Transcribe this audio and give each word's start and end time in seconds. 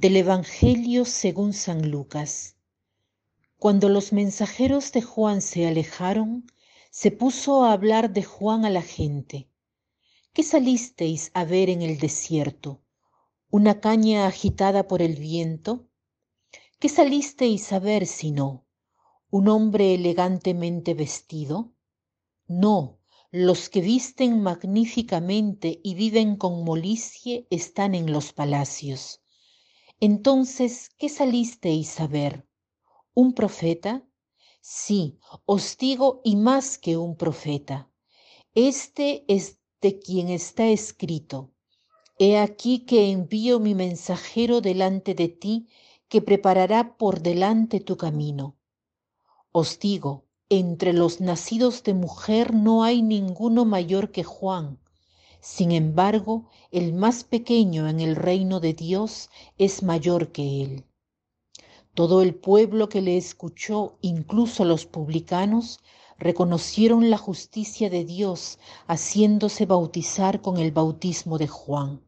Del 0.00 0.16
Evangelio 0.16 1.04
según 1.04 1.52
San 1.52 1.90
Lucas. 1.90 2.56
Cuando 3.58 3.90
los 3.90 4.14
mensajeros 4.14 4.92
de 4.92 5.02
Juan 5.02 5.42
se 5.42 5.66
alejaron, 5.66 6.50
se 6.90 7.10
puso 7.10 7.64
a 7.64 7.74
hablar 7.74 8.10
de 8.10 8.22
Juan 8.22 8.64
a 8.64 8.70
la 8.70 8.80
gente. 8.80 9.50
¿Qué 10.32 10.42
salisteis 10.42 11.30
a 11.34 11.44
ver 11.44 11.68
en 11.68 11.82
el 11.82 11.98
desierto? 11.98 12.80
¿Una 13.50 13.82
caña 13.82 14.26
agitada 14.26 14.88
por 14.88 15.02
el 15.02 15.16
viento? 15.16 15.90
¿Qué 16.78 16.88
salisteis 16.88 17.70
a 17.70 17.78
ver 17.78 18.06
si 18.06 18.30
no? 18.30 18.64
¿Un 19.28 19.48
hombre 19.48 19.92
elegantemente 19.96 20.94
vestido? 20.94 21.74
No, 22.48 23.00
los 23.30 23.68
que 23.68 23.82
visten 23.82 24.40
magníficamente 24.40 25.78
y 25.84 25.94
viven 25.94 26.36
con 26.36 26.64
molicie 26.64 27.46
están 27.50 27.94
en 27.94 28.10
los 28.10 28.32
palacios. 28.32 29.20
Entonces, 30.02 30.88
¿qué 30.96 31.10
salisteis 31.10 32.00
a 32.00 32.06
ver? 32.06 32.48
¿Un 33.12 33.34
profeta? 33.34 34.02
Sí, 34.62 35.18
os 35.44 35.76
digo, 35.76 36.22
y 36.24 36.36
más 36.36 36.78
que 36.78 36.96
un 36.96 37.16
profeta. 37.16 37.90
Este 38.54 39.26
es 39.28 39.58
de 39.82 39.98
quien 39.98 40.30
está 40.30 40.68
escrito. 40.68 41.52
He 42.18 42.38
aquí 42.38 42.86
que 42.86 43.10
envío 43.10 43.60
mi 43.60 43.74
mensajero 43.74 44.62
delante 44.62 45.14
de 45.14 45.28
ti, 45.28 45.68
que 46.08 46.22
preparará 46.22 46.96
por 46.96 47.20
delante 47.20 47.80
tu 47.80 47.98
camino. 47.98 48.56
Os 49.52 49.78
digo, 49.78 50.24
entre 50.48 50.94
los 50.94 51.20
nacidos 51.20 51.82
de 51.82 51.92
mujer 51.92 52.54
no 52.54 52.84
hay 52.84 53.02
ninguno 53.02 53.66
mayor 53.66 54.12
que 54.12 54.24
Juan 54.24 54.79
sin 55.40 55.72
embargo, 55.72 56.44
el 56.70 56.92
más 56.92 57.24
pequeño 57.24 57.88
en 57.88 58.00
el 58.00 58.14
reino 58.14 58.60
de 58.60 58.74
Dios 58.74 59.30
es 59.56 59.82
mayor 59.82 60.32
que 60.32 60.62
él. 60.62 60.84
Todo 61.94 62.22
el 62.22 62.34
pueblo 62.34 62.88
que 62.88 63.00
le 63.00 63.16
escuchó, 63.16 63.96
incluso 64.00 64.64
los 64.64 64.86
publicanos, 64.86 65.80
reconocieron 66.18 67.10
la 67.10 67.16
justicia 67.16 67.88
de 67.88 68.04
Dios 68.04 68.58
haciéndose 68.86 69.64
bautizar 69.66 70.42
con 70.42 70.58
el 70.58 70.70
bautismo 70.70 71.38
de 71.38 71.48
Juan. 71.48 72.02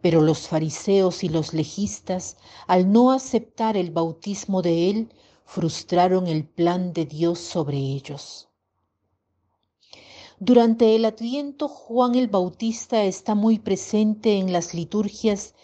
Pero 0.00 0.20
los 0.20 0.46
fariseos 0.46 1.24
y 1.24 1.28
los 1.28 1.52
legistas, 1.52 2.36
al 2.68 2.92
no 2.92 3.10
aceptar 3.10 3.76
el 3.76 3.90
bautismo 3.90 4.62
de 4.62 4.90
él, 4.90 5.12
frustraron 5.44 6.28
el 6.28 6.44
plan 6.44 6.92
de 6.92 7.06
Dios 7.06 7.40
sobre 7.40 7.76
ellos. 7.78 8.45
Durante 10.38 10.94
el 10.94 11.06
Adviento, 11.06 11.66
Juan 11.66 12.14
el 12.14 12.28
Bautista 12.28 13.04
está 13.04 13.34
muy 13.34 13.58
presente 13.58 14.36
en 14.36 14.52
las 14.52 14.74
liturgias, 14.74 15.54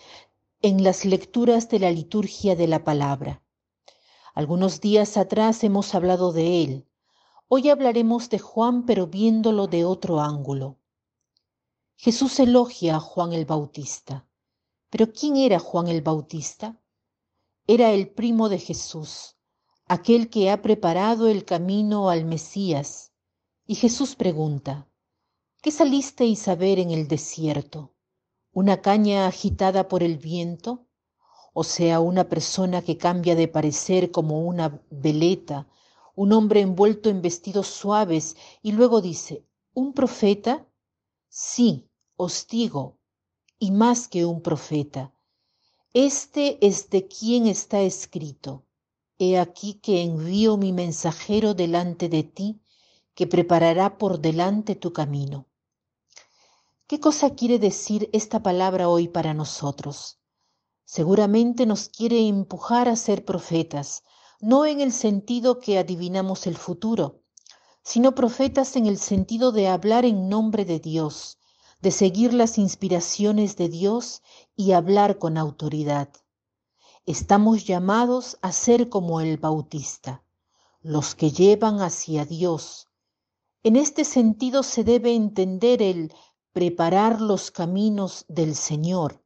en 0.63 0.83
las 0.83 1.05
lecturas 1.05 1.69
de 1.69 1.79
la 1.79 1.91
liturgia 1.91 2.57
de 2.57 2.67
la 2.69 2.83
palabra. 2.83 3.43
Algunos 4.35 4.81
días 4.81 5.19
atrás 5.19 5.63
hemos 5.63 5.95
hablado 5.95 6.33
de 6.33 6.63
él. 6.63 6.89
Hoy 7.49 7.69
hablaremos 7.69 8.31
de 8.31 8.39
Juan, 8.39 8.87
pero 8.87 9.09
viéndolo 9.09 9.67
de 9.67 9.85
otro 9.85 10.21
ángulo. 10.21 10.79
Jesús 11.97 12.41
elogia 12.41 12.97
a 12.97 13.01
Juan 13.01 13.35
el 13.35 13.45
Bautista. 13.45 14.27
Pero 14.89 15.13
¿quién 15.13 15.37
era 15.37 15.59
Juan 15.59 15.89
el 15.89 16.01
Bautista? 16.01 16.81
Era 17.67 17.91
el 17.91 18.09
primo 18.09 18.49
de 18.49 18.59
Jesús, 18.59 19.37
aquel 19.87 20.31
que 20.31 20.51
ha 20.51 20.63
preparado 20.63 21.29
el 21.29 21.45
camino 21.45 22.09
al 22.09 22.25
Mesías 22.25 23.12
y 23.73 23.75
Jesús 23.75 24.17
pregunta, 24.17 24.87
¿qué 25.63 25.71
salisteis 25.71 26.47
a 26.47 26.55
ver 26.55 26.79
en 26.79 26.91
el 26.91 27.09
desierto? 27.09 27.95
¿Una 28.53 28.83
caña 28.83 29.27
agitada 29.27 29.89
por 29.89 30.03
el 30.03 30.19
viento? 30.19 30.89
O 31.55 31.65
sea, 31.65 31.99
una 31.99 32.29
persona 32.29 32.83
que 32.83 32.99
cambia 32.99 33.35
de 33.35 33.49
parecer 33.49 34.11
como 34.11 34.43
una 34.43 34.85
veleta, 34.91 35.71
un 36.15 36.35
hombre 36.35 36.61
envuelto 36.61 37.09
en 37.09 37.23
vestidos 37.23 37.67
suaves 37.67 38.37
y 38.61 38.73
luego 38.73 39.01
dice, 39.01 39.47
¿un 39.73 39.95
profeta? 39.95 40.69
Sí, 41.31 41.89
os 42.17 42.47
digo, 42.47 42.99
y 43.59 43.71
más 43.71 44.07
que 44.07 44.27
un 44.27 44.43
profeta. 44.43 45.15
Este 45.95 46.59
es 46.61 46.91
de 46.91 47.09
quien 47.09 47.47
está 47.47 47.81
escrito. 47.81 48.67
He 49.17 49.39
aquí 49.39 49.81
que 49.81 50.03
envío 50.03 50.59
mi 50.59 50.75
mensajero 50.75 51.55
delante 51.55 52.11
de 52.11 52.23
ti 52.23 52.62
que 53.15 53.27
preparará 53.27 53.99
por 53.99 54.21
delante 54.21 54.75
tu 54.75 54.93
camino. 54.93 55.47
¿Qué 56.87 57.01
cosa 57.01 57.35
quiere 57.35 57.59
decir 57.59 58.11
esta 58.13 58.43
palabra 58.43 58.89
hoy 58.89 59.09
para 59.09 59.35
nosotros? 59.35 60.19
Seguramente 60.85 61.65
nos 61.65 61.89
quiere 61.89 62.27
empujar 62.29 62.89
a 62.89 62.97
ser 62.97 63.25
profetas, 63.25 64.03
no 64.41 64.67
en 64.67 64.81
el 64.81 64.93
sentido 64.93 65.59
que 65.59 65.79
adivinamos 65.79 66.47
el 66.47 66.57
futuro, 66.57 67.23
sino 67.83 68.15
profetas 68.15 68.77
en 68.77 68.87
el 68.87 68.99
sentido 68.99 69.53
de 69.53 69.69
hablar 69.69 70.05
en 70.05 70.29
nombre 70.29 70.65
de 70.65 70.81
Dios, 70.81 71.39
de 71.81 71.91
seguir 71.91 72.33
las 72.33 72.59
inspiraciones 72.59 73.57
de 73.57 73.69
Dios 73.69 74.23
y 74.55 74.73
hablar 74.73 75.19
con 75.19 75.39
autoridad. 75.39 76.11
Estamos 77.07 77.65
llamados 77.65 78.39
a 78.43 78.53
ser 78.53 78.89
como 78.89 79.21
el 79.21 79.37
Bautista, 79.37 80.23
los 80.81 81.15
que 81.15 81.31
llevan 81.31 81.81
hacia 81.81 82.25
Dios, 82.25 82.89
en 83.65 83.77
este 83.77 84.05
sentido 84.05 84.63
se 84.63 84.83
debe 84.83 85.15
entender 85.15 85.83
el 85.83 86.13
preparar 86.53 87.21
los 87.21 87.51
caminos 87.51 88.25
del 88.29 88.57
Señor, 88.57 89.23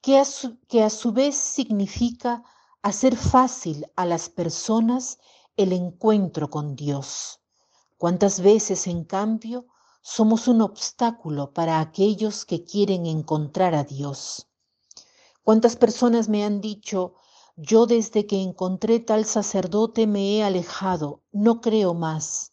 que 0.00 0.18
a 0.18 0.24
su, 0.24 0.58
que 0.68 0.82
a 0.82 0.90
su 0.90 1.12
vez 1.12 1.36
significa 1.36 2.44
hacer 2.82 3.16
fácil 3.16 3.86
a 3.96 4.04
las 4.04 4.28
personas 4.28 5.18
el 5.56 5.72
encuentro 5.72 6.50
con 6.50 6.76
Dios. 6.76 7.40
¿Cuántas 7.96 8.40
veces, 8.40 8.86
en 8.86 9.04
cambio, 9.04 9.66
somos 10.02 10.48
un 10.48 10.60
obstáculo 10.60 11.52
para 11.52 11.80
aquellos 11.80 12.44
que 12.44 12.64
quieren 12.64 13.06
encontrar 13.06 13.74
a 13.74 13.84
Dios? 13.84 14.48
¿Cuántas 15.44 15.76
personas 15.76 16.28
me 16.28 16.44
han 16.44 16.60
dicho, 16.60 17.14
yo 17.56 17.86
desde 17.86 18.26
que 18.26 18.42
encontré 18.42 19.00
tal 19.00 19.24
sacerdote 19.24 20.06
me 20.06 20.36
he 20.36 20.42
alejado, 20.42 21.22
no 21.32 21.60
creo 21.60 21.94
más? 21.94 22.51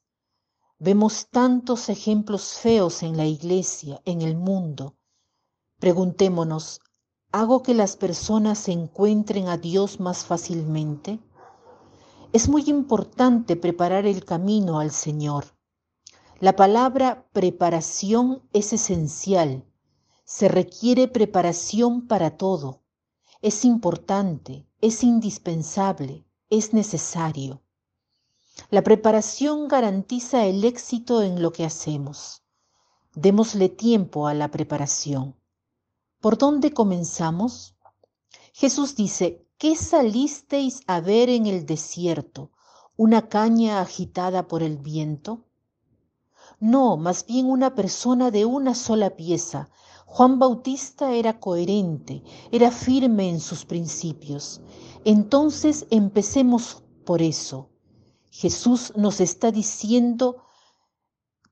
Vemos 0.82 1.28
tantos 1.30 1.90
ejemplos 1.90 2.54
feos 2.54 3.04
en 3.04 3.18
la 3.18 3.26
iglesia, 3.26 4.02
en 4.06 4.22
el 4.22 4.38
mundo. 4.38 4.96
Preguntémonos, 5.78 6.80
¿hago 7.34 7.64
que 7.64 7.74
las 7.74 7.98
personas 7.98 8.66
encuentren 8.70 9.50
a 9.50 9.58
Dios 9.58 10.00
más 10.00 10.24
fácilmente? 10.24 11.20
Es 12.32 12.48
muy 12.48 12.70
importante 12.70 13.58
preparar 13.58 14.06
el 14.06 14.24
camino 14.24 14.80
al 14.80 14.92
Señor. 14.92 15.48
La 16.40 16.56
palabra 16.56 17.28
preparación 17.34 18.48
es 18.54 18.72
esencial. 18.72 19.66
Se 20.24 20.48
requiere 20.48 21.10
preparación 21.10 22.08
para 22.08 22.38
todo. 22.38 22.84
Es 23.42 23.66
importante, 23.66 24.66
es 24.80 25.04
indispensable, 25.04 26.26
es 26.50 26.74
necesario. 26.74 27.64
La 28.70 28.84
preparación 28.84 29.68
garantiza 29.68 30.46
el 30.46 30.64
éxito 30.64 31.24
en 31.24 31.42
lo 31.42 31.52
que 31.52 31.66
hacemos. 31.66 32.44
Démosle 33.16 33.70
tiempo 33.70 34.28
a 34.28 34.34
la 34.34 34.52
preparación. 34.52 35.36
¿Por 36.20 36.38
dónde 36.38 36.74
comenzamos? 36.74 37.76
Jesús 38.54 38.96
dice, 38.96 39.48
¿qué 39.58 39.76
salisteis 39.76 40.82
a 40.86 41.00
ver 41.00 41.30
en 41.30 41.48
el 41.48 41.66
desierto? 41.66 42.52
¿Una 42.98 43.30
caña 43.30 43.82
agitada 43.82 44.48
por 44.48 44.62
el 44.62 44.78
viento? 44.78 45.46
No, 46.60 46.98
más 46.98 47.26
bien 47.26 47.50
una 47.50 47.74
persona 47.74 48.32
de 48.32 48.46
una 48.46 48.76
sola 48.76 49.16
pieza. 49.16 49.70
Juan 50.06 50.40
Bautista 50.40 51.14
era 51.14 51.40
coherente, 51.40 52.24
era 52.52 52.70
firme 52.70 53.30
en 53.30 53.40
sus 53.40 53.64
principios. 53.64 54.60
Entonces 55.06 55.88
empecemos 55.90 56.84
por 57.06 57.22
eso. 57.22 57.70
Jesús 58.32 58.94
nos 58.96 59.22
está 59.22 59.52
diciendo 59.52 60.44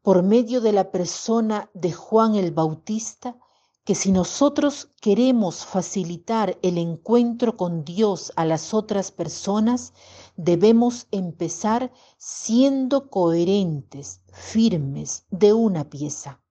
por 0.01 0.23
medio 0.23 0.61
de 0.61 0.71
la 0.71 0.91
persona 0.91 1.69
de 1.73 1.91
Juan 1.91 2.35
el 2.35 2.51
Bautista 2.51 3.37
que 3.83 3.95
si 3.95 4.11
nosotros 4.11 4.89
queremos 4.99 5.65
facilitar 5.65 6.57
el 6.61 6.77
encuentro 6.77 7.55
con 7.55 7.85
Dios 7.85 8.33
a 8.35 8.43
las 8.43 8.73
otras 8.73 9.11
personas, 9.11 9.93
debemos 10.35 11.07
empezar 11.11 11.93
siendo 12.17 13.09
coherentes, 13.09 14.21
firmes, 14.33 15.25
de 15.31 15.53
una 15.53 15.89
pieza. 15.89 16.41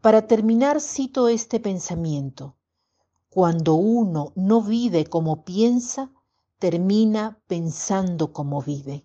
Para 0.00 0.28
terminar, 0.28 0.80
cito 0.80 1.26
este 1.26 1.58
pensamiento. 1.58 2.56
Cuando 3.28 3.74
uno 3.74 4.32
no 4.36 4.62
vive 4.62 5.04
como 5.06 5.44
piensa, 5.44 6.12
termina 6.58 7.42
pensando 7.48 8.32
como 8.32 8.62
vive. 8.62 9.04